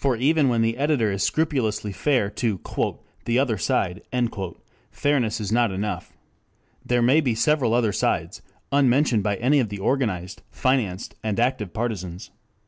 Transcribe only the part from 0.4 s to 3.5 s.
when the editor is scrupulously fair to "the